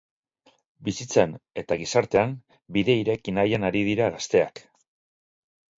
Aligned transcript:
Bizitzan 0.87 1.35
eta 1.63 1.77
gizartean 1.83 2.33
bidea 2.79 3.03
ireki 3.05 3.39
nahian 3.39 3.71
ari 3.73 3.87
dira 3.91 4.13
gazteak. 4.19 4.69